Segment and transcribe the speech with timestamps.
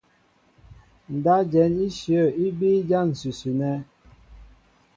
[1.15, 3.75] Ndáp jɛ̌n íshyə̂ í bíí ján ǹsʉsʉ nɛ́.